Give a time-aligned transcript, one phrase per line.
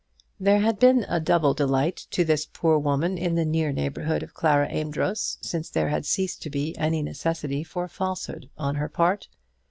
[0.39, 4.33] There had been a double delight to this poor woman in the near neighbourhood of
[4.33, 9.27] Clara Amedroz since there had ceased to be any necessity for falsehood on her part.